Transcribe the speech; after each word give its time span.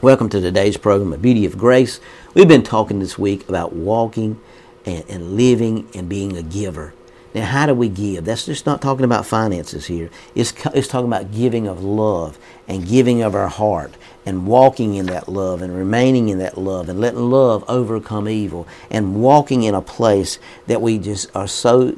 Welcome 0.00 0.30
to 0.30 0.40
today's 0.40 0.78
program, 0.78 1.12
A 1.12 1.18
Beauty 1.18 1.44
of 1.44 1.58
Grace. 1.58 2.00
We've 2.34 2.48
been 2.48 2.64
talking 2.64 2.98
this 2.98 3.18
week 3.18 3.48
about 3.48 3.74
walking 3.74 4.40
and, 4.86 5.04
and, 5.08 5.36
living 5.36 5.86
and 5.94 6.08
being 6.08 6.36
a 6.36 6.42
giver. 6.42 6.94
Now, 7.34 7.44
how 7.44 7.66
do 7.66 7.74
we 7.74 7.88
give? 7.88 8.24
That's 8.24 8.46
just 8.46 8.64
not 8.64 8.80
talking 8.80 9.04
about 9.04 9.26
finances 9.26 9.86
here. 9.86 10.10
It's, 10.34 10.54
it's 10.74 10.88
talking 10.88 11.06
about 11.06 11.30
giving 11.30 11.68
of 11.68 11.84
love 11.84 12.38
and 12.66 12.88
giving 12.88 13.22
of 13.22 13.34
our 13.34 13.48
heart 13.48 13.92
and 14.24 14.46
walking 14.46 14.94
in 14.94 15.06
that 15.06 15.28
love 15.28 15.62
and 15.62 15.76
remaining 15.76 16.30
in 16.30 16.38
that 16.38 16.56
love 16.56 16.88
and 16.88 16.98
letting 16.98 17.30
love 17.30 17.62
overcome 17.68 18.28
evil 18.28 18.66
and 18.90 19.22
walking 19.22 19.62
in 19.62 19.74
a 19.74 19.82
place 19.82 20.38
that 20.66 20.80
we 20.80 20.98
just 20.98 21.30
are 21.36 21.46
so 21.46 21.94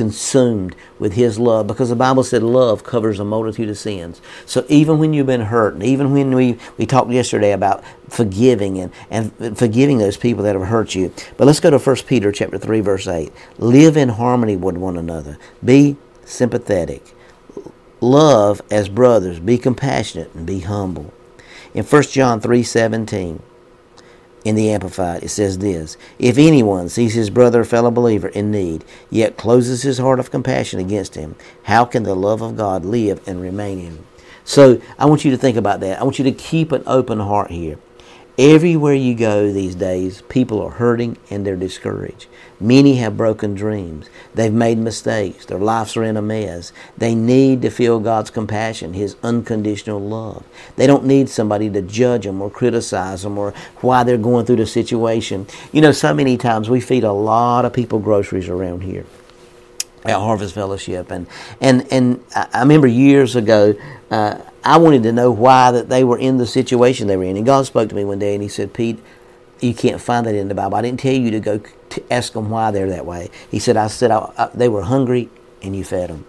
consumed 0.00 0.74
with 0.98 1.12
his 1.12 1.38
love 1.38 1.66
because 1.66 1.90
the 1.90 1.94
bible 1.94 2.24
said 2.24 2.42
love 2.42 2.82
covers 2.82 3.20
a 3.20 3.24
multitude 3.24 3.68
of 3.68 3.76
sins. 3.76 4.22
So 4.46 4.64
even 4.70 4.98
when 4.98 5.12
you've 5.12 5.26
been 5.26 5.42
hurt 5.42 5.74
and 5.74 5.82
even 5.82 6.10
when 6.14 6.34
we 6.34 6.56
we 6.78 6.86
talked 6.86 7.10
yesterday 7.10 7.52
about 7.52 7.84
forgiving 8.08 8.78
and, 8.78 8.90
and 9.10 9.58
forgiving 9.58 9.98
those 9.98 10.16
people 10.16 10.42
that 10.44 10.54
have 10.54 10.68
hurt 10.68 10.94
you. 10.94 11.12
But 11.36 11.46
let's 11.46 11.60
go 11.60 11.68
to 11.68 11.78
1 11.78 11.96
peter 12.06 12.32
chapter 12.32 12.56
3 12.56 12.80
verse 12.80 13.06
8 13.06 13.30
live 13.58 13.98
in 13.98 14.08
harmony 14.08 14.56
with 14.56 14.78
one 14.78 14.96
another. 14.96 15.36
Be 15.62 15.98
sympathetic. 16.24 17.02
Love 18.00 18.62
as 18.70 18.88
brothers. 18.88 19.38
Be 19.38 19.58
compassionate 19.58 20.34
and 20.34 20.46
be 20.46 20.60
humble. 20.60 21.12
In 21.74 21.84
1 21.84 22.02
john 22.04 22.40
3 22.40 22.62
17 22.62 23.42
in 24.44 24.54
the 24.54 24.70
Amplified, 24.70 25.22
it 25.22 25.28
says 25.28 25.58
this 25.58 25.96
If 26.18 26.38
anyone 26.38 26.88
sees 26.88 27.14
his 27.14 27.30
brother 27.30 27.60
or 27.60 27.64
fellow 27.64 27.90
believer 27.90 28.28
in 28.28 28.50
need, 28.50 28.84
yet 29.10 29.36
closes 29.36 29.82
his 29.82 29.98
heart 29.98 30.20
of 30.20 30.30
compassion 30.30 30.80
against 30.80 31.14
him, 31.14 31.36
how 31.64 31.84
can 31.84 32.02
the 32.02 32.14
love 32.14 32.42
of 32.42 32.56
God 32.56 32.84
live 32.84 33.26
and 33.26 33.40
remain 33.40 33.78
in 33.78 33.84
him? 33.86 34.06
So 34.44 34.80
I 34.98 35.06
want 35.06 35.24
you 35.24 35.30
to 35.30 35.36
think 35.36 35.56
about 35.56 35.80
that. 35.80 36.00
I 36.00 36.04
want 36.04 36.18
you 36.18 36.24
to 36.24 36.32
keep 36.32 36.72
an 36.72 36.82
open 36.86 37.20
heart 37.20 37.50
here. 37.50 37.78
Everywhere 38.40 38.94
you 38.94 39.14
go 39.14 39.52
these 39.52 39.74
days, 39.74 40.22
people 40.30 40.62
are 40.62 40.70
hurting 40.70 41.18
and 41.28 41.44
they're 41.44 41.56
discouraged. 41.56 42.26
Many 42.58 42.96
have 42.96 43.14
broken 43.14 43.54
dreams. 43.54 44.08
They've 44.34 44.50
made 44.50 44.78
mistakes. 44.78 45.44
Their 45.44 45.58
lives 45.58 45.94
are 45.98 46.04
in 46.04 46.16
a 46.16 46.22
mess. 46.22 46.72
They 46.96 47.14
need 47.14 47.60
to 47.60 47.68
feel 47.68 48.00
God's 48.00 48.30
compassion, 48.30 48.94
His 48.94 49.14
unconditional 49.22 50.00
love. 50.00 50.42
They 50.76 50.86
don't 50.86 51.04
need 51.04 51.28
somebody 51.28 51.68
to 51.68 51.82
judge 51.82 52.24
them 52.24 52.40
or 52.40 52.48
criticize 52.48 53.24
them 53.24 53.36
or 53.36 53.52
why 53.82 54.04
they're 54.04 54.16
going 54.16 54.46
through 54.46 54.56
the 54.56 54.66
situation. 54.66 55.46
You 55.70 55.82
know, 55.82 55.92
so 55.92 56.14
many 56.14 56.38
times 56.38 56.70
we 56.70 56.80
feed 56.80 57.04
a 57.04 57.12
lot 57.12 57.66
of 57.66 57.74
people 57.74 57.98
groceries 57.98 58.48
around 58.48 58.84
here 58.84 59.04
at 60.04 60.14
Harvest 60.14 60.54
Fellowship, 60.54 61.10
and 61.10 61.26
and 61.60 61.86
and 61.92 62.24
I 62.34 62.60
remember 62.60 62.86
years 62.86 63.36
ago, 63.36 63.74
uh, 64.10 64.38
I 64.64 64.78
wanted 64.78 65.02
to 65.04 65.12
know 65.12 65.30
why 65.30 65.70
that 65.70 65.88
they 65.88 66.04
were 66.04 66.18
in 66.18 66.38
the 66.38 66.46
situation 66.46 67.06
they 67.06 67.16
were 67.16 67.24
in, 67.24 67.36
and 67.36 67.46
God 67.46 67.66
spoke 67.66 67.88
to 67.90 67.94
me 67.94 68.04
one 68.04 68.18
day, 68.18 68.34
and 68.34 68.42
He 68.42 68.48
said, 68.48 68.72
"Pete, 68.72 68.98
you 69.60 69.74
can't 69.74 70.00
find 70.00 70.26
that 70.26 70.34
in 70.34 70.48
the 70.48 70.54
Bible. 70.54 70.76
I 70.76 70.82
didn't 70.82 71.00
tell 71.00 71.12
you 71.12 71.30
to 71.30 71.40
go 71.40 71.60
to 71.90 72.12
ask 72.12 72.32
them 72.32 72.50
why 72.50 72.70
they're 72.70 72.88
that 72.88 73.06
way." 73.06 73.30
He 73.50 73.58
said, 73.58 73.76
"I 73.76 73.88
said 73.88 74.10
I, 74.10 74.32
I, 74.36 74.50
they 74.54 74.68
were 74.68 74.82
hungry, 74.82 75.28
and 75.62 75.76
you 75.76 75.84
fed 75.84 76.10
them." 76.10 76.26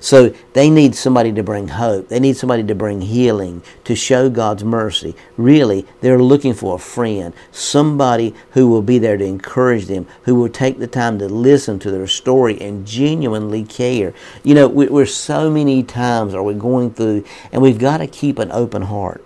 So 0.00 0.34
they 0.52 0.70
need 0.70 0.94
somebody 0.94 1.32
to 1.32 1.42
bring 1.42 1.68
hope. 1.68 2.08
They 2.08 2.20
need 2.20 2.36
somebody 2.36 2.62
to 2.64 2.74
bring 2.74 3.00
healing, 3.00 3.62
to 3.84 3.94
show 3.94 4.30
God's 4.30 4.64
mercy. 4.64 5.14
Really, 5.36 5.86
they're 6.00 6.22
looking 6.22 6.54
for 6.54 6.76
a 6.76 6.78
friend, 6.78 7.34
somebody 7.52 8.34
who 8.52 8.68
will 8.68 8.82
be 8.82 8.98
there 8.98 9.16
to 9.16 9.24
encourage 9.24 9.86
them, 9.86 10.06
who 10.22 10.34
will 10.34 10.48
take 10.48 10.78
the 10.78 10.86
time 10.86 11.18
to 11.18 11.28
listen 11.28 11.78
to 11.80 11.90
their 11.90 12.06
story 12.06 12.60
and 12.60 12.86
genuinely 12.86 13.64
care. 13.64 14.14
You 14.42 14.54
know, 14.54 14.68
we're 14.68 15.06
so 15.06 15.50
many 15.50 15.82
times 15.82 16.34
are 16.34 16.42
we 16.42 16.54
going 16.54 16.92
through, 16.92 17.24
and 17.52 17.62
we've 17.62 17.78
got 17.78 17.98
to 17.98 18.06
keep 18.06 18.38
an 18.38 18.50
open 18.52 18.82
heart. 18.82 19.24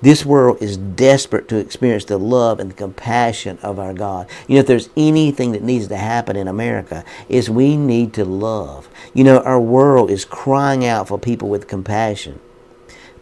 This 0.00 0.24
world 0.24 0.58
is 0.60 0.76
desperate 0.76 1.48
to 1.48 1.56
experience 1.56 2.04
the 2.04 2.18
love 2.18 2.60
and 2.60 2.70
the 2.70 2.74
compassion 2.74 3.58
of 3.62 3.78
our 3.78 3.92
God. 3.92 4.28
You 4.46 4.54
know, 4.54 4.60
if 4.60 4.66
there's 4.66 4.90
anything 4.96 5.52
that 5.52 5.62
needs 5.62 5.88
to 5.88 5.96
happen 5.96 6.36
in 6.36 6.46
America, 6.46 7.04
is 7.28 7.50
we 7.50 7.76
need 7.76 8.12
to 8.14 8.24
love. 8.24 8.88
You 9.12 9.24
know, 9.24 9.40
our 9.40 9.60
world 9.60 10.10
is 10.10 10.24
crying 10.24 10.84
out 10.84 11.08
for 11.08 11.18
people 11.18 11.48
with 11.48 11.66
compassion. 11.66 12.38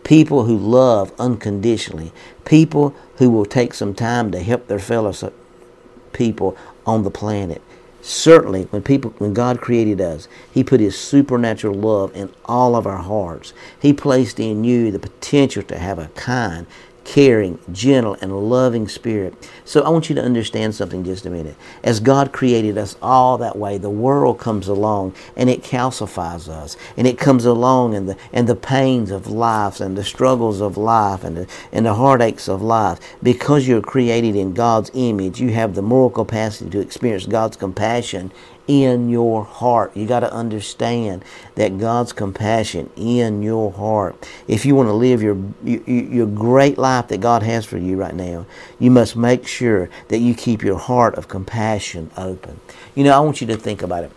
People 0.04 0.44
who 0.44 0.56
love 0.56 1.12
unconditionally. 1.18 2.12
People 2.44 2.94
who 3.16 3.30
will 3.30 3.46
take 3.46 3.72
some 3.72 3.94
time 3.94 4.30
to 4.32 4.42
help 4.42 4.66
their 4.66 4.78
fellow 4.78 5.12
people 6.12 6.56
on 6.84 7.02
the 7.02 7.10
planet. 7.10 7.62
Certainly, 8.06 8.68
when 8.70 8.82
people, 8.82 9.12
when 9.18 9.34
God 9.34 9.60
created 9.60 10.00
us, 10.00 10.28
He 10.52 10.62
put 10.62 10.78
His 10.78 10.96
supernatural 10.96 11.74
love 11.74 12.14
in 12.14 12.32
all 12.44 12.76
of 12.76 12.86
our 12.86 13.02
hearts. 13.02 13.52
He 13.82 13.92
placed 13.92 14.38
in 14.38 14.62
you 14.62 14.92
the 14.92 15.00
potential 15.00 15.64
to 15.64 15.76
have 15.76 15.98
a 15.98 16.06
kind, 16.14 16.68
caring, 17.06 17.56
gentle, 17.70 18.16
and 18.20 18.50
loving 18.50 18.88
spirit. 18.88 19.48
So 19.64 19.82
I 19.82 19.90
want 19.90 20.08
you 20.08 20.16
to 20.16 20.22
understand 20.22 20.74
something 20.74 21.04
just 21.04 21.24
a 21.24 21.30
minute. 21.30 21.54
As 21.84 22.00
God 22.00 22.32
created 22.32 22.76
us 22.76 22.96
all 23.00 23.38
that 23.38 23.56
way, 23.56 23.78
the 23.78 23.88
world 23.88 24.40
comes 24.40 24.66
along 24.66 25.14
and 25.36 25.48
it 25.48 25.62
calcifies 25.62 26.48
us. 26.48 26.76
And 26.96 27.06
it 27.06 27.16
comes 27.16 27.44
along 27.44 27.94
and 27.94 28.08
the 28.08 28.16
and 28.32 28.48
the 28.48 28.56
pains 28.56 29.12
of 29.12 29.28
life 29.28 29.80
and 29.80 29.96
the 29.96 30.02
struggles 30.02 30.60
of 30.60 30.76
life 30.76 31.22
and 31.22 31.36
the, 31.36 31.46
and 31.70 31.86
the 31.86 31.94
heartaches 31.94 32.48
of 32.48 32.60
life. 32.60 32.98
Because 33.22 33.68
you're 33.68 33.80
created 33.80 34.34
in 34.34 34.52
God's 34.52 34.90
image, 34.92 35.40
you 35.40 35.52
have 35.52 35.76
the 35.76 35.82
moral 35.82 36.10
capacity 36.10 36.68
to 36.70 36.80
experience 36.80 37.26
God's 37.26 37.56
compassion 37.56 38.32
in 38.66 39.08
your 39.08 39.44
heart. 39.44 39.96
You 39.96 40.06
got 40.06 40.20
to 40.20 40.32
understand 40.32 41.24
that 41.54 41.78
God's 41.78 42.12
compassion 42.12 42.90
in 42.96 43.42
your 43.42 43.72
heart. 43.72 44.28
If 44.48 44.66
you 44.66 44.74
want 44.74 44.88
to 44.88 44.92
live 44.92 45.22
your, 45.22 45.36
your, 45.64 46.26
great 46.26 46.78
life 46.78 47.08
that 47.08 47.20
God 47.20 47.42
has 47.42 47.64
for 47.64 47.78
you 47.78 47.96
right 47.96 48.14
now, 48.14 48.46
you 48.78 48.90
must 48.90 49.16
make 49.16 49.46
sure 49.46 49.88
that 50.08 50.18
you 50.18 50.34
keep 50.34 50.62
your 50.62 50.78
heart 50.78 51.14
of 51.14 51.28
compassion 51.28 52.10
open. 52.16 52.60
You 52.94 53.04
know, 53.04 53.16
I 53.16 53.20
want 53.20 53.40
you 53.40 53.46
to 53.48 53.56
think 53.56 53.82
about 53.82 54.04
it. 54.04 54.12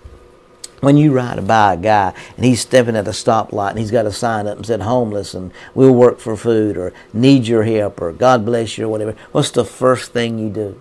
When 0.81 0.95
you 0.95 1.11
ride 1.11 1.45
by 1.45 1.73
a 1.73 1.77
guy 1.77 2.13
and 2.37 2.45
he's 2.45 2.61
stepping 2.61 2.95
at 2.95 3.07
a 3.07 3.11
stoplight 3.11 3.71
and 3.71 3.79
he's 3.79 3.91
got 3.91 4.05
a 4.05 4.13
sign 4.13 4.47
up 4.47 4.55
and 4.55 4.65
said 4.65 4.81
homeless 4.81 5.33
and 5.33 5.51
we'll 5.75 5.93
work 5.93 6.19
for 6.19 6.37
food 6.37 6.77
or 6.77 6.93
need 7.11 7.47
your 7.47 7.63
help 7.63 8.01
or 8.01 8.13
God 8.13 8.45
bless 8.45 8.77
you 8.77 8.85
or 8.85 8.87
whatever, 8.87 9.13
what's 9.33 9.51
the 9.51 9.65
first 9.65 10.13
thing 10.13 10.39
you 10.39 10.49
do? 10.49 10.79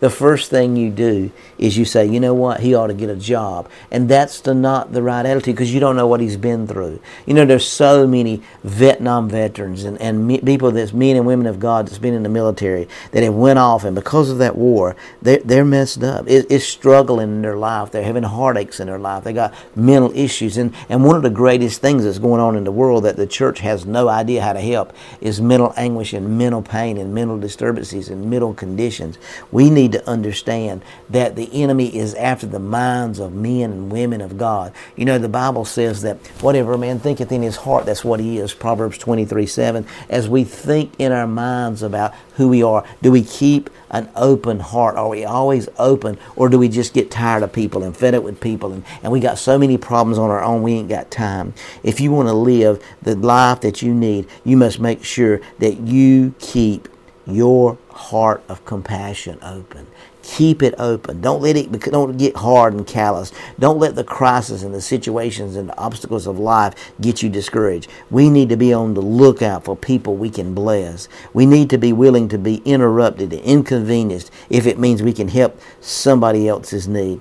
The 0.00 0.10
first 0.10 0.50
thing 0.50 0.76
you 0.76 0.90
do 0.90 1.30
is 1.58 1.76
you 1.76 1.84
say, 1.84 2.06
you 2.06 2.18
know 2.18 2.34
what, 2.34 2.60
he 2.60 2.74
ought 2.74 2.88
to 2.88 2.94
get 2.94 3.10
a 3.10 3.16
job. 3.16 3.68
And 3.90 4.08
that's 4.08 4.40
the 4.40 4.54
not 4.54 4.92
the 4.92 5.02
right 5.02 5.24
attitude 5.24 5.54
because 5.54 5.72
you 5.72 5.80
don't 5.80 5.96
know 5.96 6.06
what 6.06 6.20
he's 6.20 6.36
been 6.36 6.66
through. 6.66 7.00
You 7.26 7.34
know, 7.34 7.44
there's 7.44 7.66
so 7.66 8.06
many 8.06 8.42
Vietnam 8.64 9.28
veterans 9.28 9.84
and, 9.84 10.00
and 10.00 10.26
me, 10.26 10.40
people 10.40 10.70
that's 10.70 10.92
men 10.92 11.16
and 11.16 11.26
women 11.26 11.46
of 11.46 11.60
God 11.60 11.86
that's 11.86 11.98
been 11.98 12.14
in 12.14 12.22
the 12.22 12.28
military 12.28 12.88
that 13.12 13.22
have 13.22 13.34
went 13.34 13.58
off 13.58 13.84
and 13.84 13.94
because 13.94 14.30
of 14.30 14.38
that 14.38 14.56
war, 14.56 14.96
they're, 15.20 15.40
they're 15.44 15.64
messed 15.64 16.02
up. 16.02 16.26
It, 16.28 16.46
it's 16.50 16.64
struggling 16.64 17.28
in 17.28 17.42
their 17.42 17.56
life. 17.56 17.90
They're 17.90 18.02
having 18.02 18.22
heartaches 18.22 18.80
in 18.80 18.86
their 18.86 18.98
life. 18.98 19.24
They 19.24 19.32
got 19.32 19.54
mental 19.76 20.10
issues. 20.16 20.56
And, 20.56 20.74
and 20.88 21.04
one 21.04 21.16
of 21.16 21.22
the 21.22 21.30
greatest 21.30 21.80
things 21.80 22.04
that's 22.04 22.18
going 22.18 22.40
on 22.40 22.56
in 22.56 22.64
the 22.64 22.72
world 22.72 23.04
that 23.04 23.16
the 23.16 23.26
church 23.26 23.60
has 23.60 23.84
no 23.84 24.08
idea 24.08 24.42
how 24.42 24.54
to 24.54 24.60
help 24.60 24.94
is 25.20 25.40
mental 25.40 25.74
anguish 25.76 26.14
and 26.14 26.38
mental 26.38 26.62
pain 26.62 26.96
and 26.96 27.14
mental 27.14 27.38
disturbances 27.38 28.08
and 28.08 28.30
mental 28.30 28.54
conditions. 28.54 29.18
We 29.52 29.68
need 29.68 29.89
need 29.90 29.98
to 29.98 30.08
understand 30.08 30.82
that 31.08 31.36
the 31.36 31.48
enemy 31.52 31.94
is 31.94 32.14
after 32.14 32.46
the 32.46 32.58
minds 32.58 33.18
of 33.18 33.32
men 33.32 33.72
and 33.72 33.92
women 33.92 34.20
of 34.20 34.38
God. 34.38 34.72
You 34.96 35.04
know, 35.04 35.18
the 35.18 35.28
Bible 35.28 35.64
says 35.64 36.02
that 36.02 36.18
whatever 36.40 36.72
a 36.72 36.78
man 36.78 36.98
thinketh 36.98 37.32
in 37.32 37.42
his 37.42 37.56
heart, 37.56 37.86
that's 37.86 38.04
what 38.04 38.20
he 38.20 38.38
is. 38.38 38.54
Proverbs 38.54 38.98
23 38.98 39.46
7. 39.46 39.86
As 40.08 40.28
we 40.28 40.44
think 40.44 40.92
in 40.98 41.12
our 41.12 41.26
minds 41.26 41.82
about 41.82 42.14
who 42.34 42.48
we 42.48 42.62
are, 42.62 42.84
do 43.02 43.10
we 43.10 43.22
keep 43.22 43.70
an 43.90 44.08
open 44.14 44.60
heart? 44.60 44.96
Are 44.96 45.08
we 45.08 45.24
always 45.24 45.68
open? 45.78 46.18
Or 46.36 46.48
do 46.48 46.58
we 46.58 46.68
just 46.68 46.94
get 46.94 47.10
tired 47.10 47.42
of 47.42 47.52
people 47.52 47.82
and 47.82 47.96
fed 47.96 48.14
up 48.14 48.22
with 48.22 48.40
people? 48.40 48.72
And, 48.72 48.84
and 49.02 49.12
we 49.12 49.20
got 49.20 49.38
so 49.38 49.58
many 49.58 49.76
problems 49.76 50.18
on 50.18 50.30
our 50.30 50.42
own, 50.42 50.62
we 50.62 50.74
ain't 50.74 50.88
got 50.88 51.10
time. 51.10 51.54
If 51.82 52.00
you 52.00 52.12
want 52.12 52.28
to 52.28 52.34
live 52.34 52.82
the 53.02 53.16
life 53.16 53.60
that 53.62 53.82
you 53.82 53.92
need, 53.92 54.26
you 54.44 54.56
must 54.56 54.80
make 54.80 55.04
sure 55.04 55.40
that 55.58 55.80
you 55.80 56.34
keep 56.38 56.88
your 57.30 57.78
heart 57.90 58.42
of 58.48 58.64
compassion 58.64 59.38
open. 59.42 59.86
Keep 60.22 60.62
it 60.62 60.74
open. 60.78 61.20
Don't 61.20 61.40
let 61.40 61.56
it 61.56 61.72
don't 61.72 62.16
get 62.16 62.36
hard 62.36 62.74
and 62.74 62.86
callous. 62.86 63.32
Don't 63.58 63.78
let 63.78 63.94
the 63.94 64.04
crisis 64.04 64.62
and 64.62 64.74
the 64.74 64.80
situations 64.80 65.56
and 65.56 65.70
the 65.70 65.78
obstacles 65.78 66.26
of 66.26 66.38
life 66.38 66.74
get 67.00 67.22
you 67.22 67.30
discouraged. 67.30 67.90
We 68.10 68.28
need 68.28 68.50
to 68.50 68.56
be 68.56 68.72
on 68.72 68.94
the 68.94 69.00
lookout 69.00 69.64
for 69.64 69.76
people 69.76 70.16
we 70.16 70.30
can 70.30 70.54
bless. 70.54 71.08
We 71.32 71.46
need 71.46 71.70
to 71.70 71.78
be 71.78 71.92
willing 71.92 72.28
to 72.28 72.38
be 72.38 72.56
interrupted 72.64 73.32
and 73.32 73.42
inconvenienced 73.42 74.30
if 74.50 74.66
it 74.66 74.78
means 74.78 75.02
we 75.02 75.12
can 75.12 75.28
help 75.28 75.58
somebody 75.80 76.48
else's 76.48 76.86
need. 76.86 77.20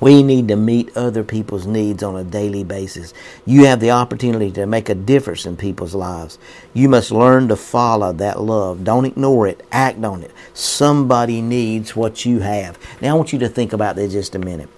We 0.00 0.22
need 0.22 0.48
to 0.48 0.56
meet 0.56 0.94
other 0.96 1.24
people's 1.24 1.66
needs 1.66 2.02
on 2.02 2.16
a 2.16 2.24
daily 2.24 2.64
basis. 2.64 3.14
You 3.46 3.64
have 3.66 3.80
the 3.80 3.92
opportunity 3.92 4.50
to 4.52 4.66
make 4.66 4.88
a 4.88 4.94
difference 4.94 5.46
in 5.46 5.56
people's 5.56 5.94
lives. 5.94 6.38
You 6.74 6.88
must 6.88 7.10
learn 7.10 7.48
to 7.48 7.56
follow 7.56 8.12
that 8.12 8.40
love. 8.40 8.84
Don't 8.84 9.06
ignore 9.06 9.46
it. 9.46 9.66
Act 9.72 10.04
on 10.04 10.22
it. 10.22 10.32
Somebody 10.52 11.40
needs 11.40 11.96
what 11.96 12.26
you 12.26 12.40
have. 12.40 12.78
Now, 13.00 13.12
I 13.12 13.16
want 13.16 13.32
you 13.32 13.38
to 13.38 13.48
think 13.48 13.72
about 13.72 13.96
that 13.96 14.10
just 14.10 14.34
a 14.34 14.38
minute. 14.38 14.68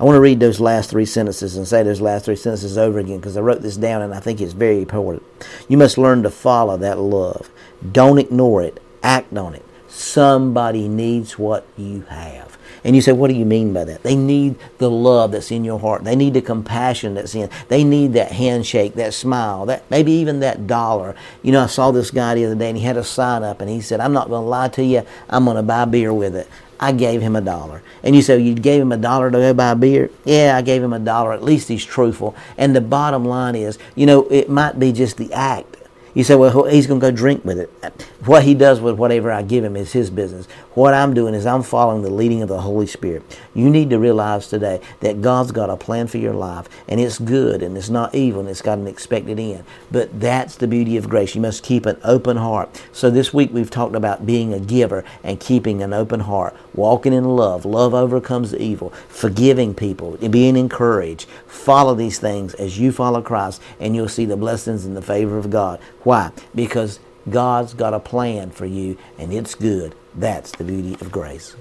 I 0.00 0.04
want 0.04 0.16
to 0.16 0.20
read 0.20 0.40
those 0.40 0.58
last 0.58 0.90
three 0.90 1.04
sentences 1.04 1.56
and 1.56 1.68
say 1.68 1.82
those 1.82 2.00
last 2.00 2.24
three 2.24 2.34
sentences 2.34 2.78
over 2.78 2.98
again 2.98 3.18
because 3.18 3.36
I 3.36 3.40
wrote 3.40 3.62
this 3.62 3.76
down 3.76 4.02
and 4.02 4.14
I 4.14 4.20
think 4.20 4.40
it's 4.40 4.54
very 4.54 4.80
important. 4.80 5.22
You 5.68 5.76
must 5.76 5.98
learn 5.98 6.22
to 6.22 6.30
follow 6.30 6.76
that 6.78 6.98
love. 6.98 7.50
Don't 7.92 8.18
ignore 8.18 8.62
it. 8.62 8.82
Act 9.02 9.36
on 9.36 9.54
it. 9.54 9.64
Somebody 9.86 10.88
needs 10.88 11.38
what 11.38 11.66
you 11.76 12.00
have. 12.08 12.51
And 12.84 12.96
you 12.96 13.02
say, 13.02 13.12
what 13.12 13.28
do 13.28 13.34
you 13.34 13.44
mean 13.44 13.72
by 13.72 13.84
that? 13.84 14.02
They 14.02 14.16
need 14.16 14.56
the 14.78 14.90
love 14.90 15.32
that's 15.32 15.50
in 15.52 15.64
your 15.64 15.78
heart. 15.78 16.02
They 16.02 16.16
need 16.16 16.34
the 16.34 16.42
compassion 16.42 17.14
that's 17.14 17.34
in. 17.34 17.48
They 17.68 17.84
need 17.84 18.14
that 18.14 18.32
handshake, 18.32 18.94
that 18.94 19.14
smile, 19.14 19.66
that 19.66 19.88
maybe 19.88 20.12
even 20.12 20.40
that 20.40 20.66
dollar. 20.66 21.14
You 21.42 21.52
know, 21.52 21.60
I 21.60 21.66
saw 21.66 21.92
this 21.92 22.10
guy 22.10 22.34
the 22.34 22.44
other 22.44 22.56
day 22.56 22.70
and 22.70 22.78
he 22.78 22.84
had 22.84 22.96
a 22.96 23.04
sign 23.04 23.44
up 23.44 23.60
and 23.60 23.70
he 23.70 23.80
said, 23.80 24.00
I'm 24.00 24.12
not 24.12 24.28
going 24.28 24.42
to 24.42 24.48
lie 24.48 24.68
to 24.70 24.84
you. 24.84 25.02
I'm 25.28 25.44
going 25.44 25.56
to 25.56 25.62
buy 25.62 25.84
beer 25.84 26.12
with 26.12 26.34
it. 26.34 26.48
I 26.80 26.90
gave 26.90 27.22
him 27.22 27.36
a 27.36 27.40
dollar. 27.40 27.80
And 28.02 28.16
you 28.16 28.22
say, 28.22 28.40
you 28.40 28.54
gave 28.54 28.82
him 28.82 28.90
a 28.90 28.96
dollar 28.96 29.30
to 29.30 29.38
go 29.38 29.54
buy 29.54 29.74
beer? 29.74 30.10
Yeah, 30.24 30.56
I 30.56 30.62
gave 30.62 30.82
him 30.82 30.92
a 30.92 30.98
dollar. 30.98 31.32
At 31.32 31.44
least 31.44 31.68
he's 31.68 31.84
truthful. 31.84 32.34
And 32.58 32.74
the 32.74 32.80
bottom 32.80 33.24
line 33.24 33.54
is, 33.54 33.78
you 33.94 34.06
know, 34.06 34.26
it 34.28 34.50
might 34.50 34.80
be 34.80 34.90
just 34.90 35.16
the 35.16 35.32
act 35.32 35.76
you 36.14 36.24
say, 36.24 36.34
well, 36.34 36.64
he's 36.64 36.86
going 36.86 37.00
to 37.00 37.06
go 37.06 37.10
drink 37.10 37.44
with 37.44 37.58
it. 37.58 37.70
What 38.24 38.44
he 38.44 38.54
does 38.54 38.80
with 38.80 38.96
whatever 38.96 39.32
I 39.32 39.42
give 39.42 39.64
him 39.64 39.76
is 39.76 39.92
his 39.92 40.10
business. 40.10 40.46
What 40.74 40.94
I'm 40.94 41.14
doing 41.14 41.34
is 41.34 41.46
I'm 41.46 41.62
following 41.62 42.02
the 42.02 42.10
leading 42.10 42.42
of 42.42 42.48
the 42.48 42.60
Holy 42.60 42.86
Spirit. 42.86 43.22
You 43.54 43.70
need 43.70 43.90
to 43.90 43.98
realize 43.98 44.48
today 44.48 44.80
that 45.00 45.22
God's 45.22 45.52
got 45.52 45.70
a 45.70 45.76
plan 45.76 46.06
for 46.06 46.18
your 46.18 46.34
life, 46.34 46.68
and 46.88 47.00
it's 47.00 47.18
good, 47.18 47.62
and 47.62 47.76
it's 47.76 47.88
not 47.88 48.14
evil, 48.14 48.40
and 48.40 48.48
it's 48.48 48.62
got 48.62 48.78
an 48.78 48.86
expected 48.86 49.38
end. 49.38 49.64
But 49.90 50.20
that's 50.20 50.56
the 50.56 50.68
beauty 50.68 50.96
of 50.96 51.08
grace. 51.08 51.34
You 51.34 51.40
must 51.40 51.62
keep 51.62 51.86
an 51.86 51.98
open 52.04 52.36
heart. 52.36 52.82
So 52.92 53.10
this 53.10 53.32
week 53.32 53.50
we've 53.52 53.70
talked 53.70 53.94
about 53.94 54.26
being 54.26 54.52
a 54.52 54.60
giver 54.60 55.04
and 55.22 55.40
keeping 55.40 55.82
an 55.82 55.92
open 55.92 56.20
heart, 56.20 56.54
walking 56.74 57.12
in 57.12 57.24
love. 57.24 57.64
Love 57.64 57.94
overcomes 57.94 58.54
evil, 58.54 58.90
forgiving 59.08 59.74
people, 59.74 60.16
being 60.16 60.56
encouraged. 60.56 61.28
Follow 61.46 61.94
these 61.94 62.18
things 62.18 62.54
as 62.54 62.78
you 62.78 62.92
follow 62.92 63.22
Christ, 63.22 63.60
and 63.80 63.94
you'll 63.94 64.08
see 64.08 64.24
the 64.24 64.36
blessings 64.36 64.84
and 64.84 64.96
the 64.96 65.02
favor 65.02 65.38
of 65.38 65.50
God. 65.50 65.80
Why? 66.02 66.32
Because 66.54 66.98
God's 67.28 67.74
got 67.74 67.94
a 67.94 68.00
plan 68.00 68.50
for 68.50 68.66
you 68.66 68.98
and 69.18 69.32
it's 69.32 69.54
good. 69.54 69.94
That's 70.14 70.52
the 70.52 70.64
beauty 70.64 70.94
of 70.94 71.12
grace. 71.12 71.54